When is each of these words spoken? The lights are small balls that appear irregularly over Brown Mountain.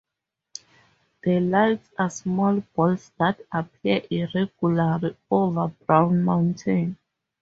The 1.23 1.39
lights 1.41 1.91
are 1.95 2.09
small 2.09 2.61
balls 2.75 3.11
that 3.19 3.39
appear 3.51 4.01
irregularly 4.09 5.15
over 5.29 5.67
Brown 5.85 6.23
Mountain. 6.23 6.97